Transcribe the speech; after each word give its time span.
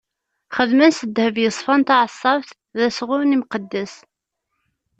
Xedmen 0.55 0.91
s 0.93 0.99
ddheb 1.05 1.35
yeṣfan 1.39 1.81
taɛeṣṣabt: 1.87 2.49
D 2.77 2.79
asɣun 2.87 3.35
imqeddes. 3.35 3.93